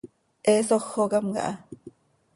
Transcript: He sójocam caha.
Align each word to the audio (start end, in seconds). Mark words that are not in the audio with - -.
He 0.45 0.55
sójocam 0.67 1.25
caha. 1.35 1.49